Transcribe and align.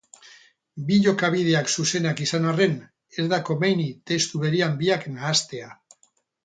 Bi 0.87 0.95
jokabideak 1.07 1.69
zuzenak 1.75 2.23
izan 2.25 2.49
arren, 2.53 2.73
ez 3.25 3.29
da 3.35 3.41
komeni 3.51 3.89
testu 4.13 4.45
berean 4.47 4.77
biak 4.85 5.11
nahastea. 5.17 5.75